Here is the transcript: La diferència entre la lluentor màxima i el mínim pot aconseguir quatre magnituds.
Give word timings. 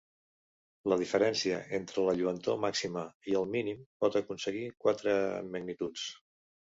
La 0.93 0.95
diferència 1.01 1.59
entre 1.79 2.05
la 2.07 2.15
lluentor 2.21 2.57
màxima 2.63 3.03
i 3.33 3.37
el 3.43 3.47
mínim 3.57 3.85
pot 4.05 4.19
aconseguir 4.23 4.65
quatre 4.87 5.15
magnituds. 5.55 6.09